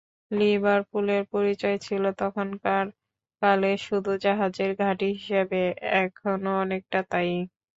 [0.31, 2.85] লিভারপুলের পরিচয় ছিল তখনকার
[3.41, 5.61] কালে শুধু জাহাজের ঘাঁটি হিসেবে,
[5.99, 7.37] এখনো অনেকটা তা-ই।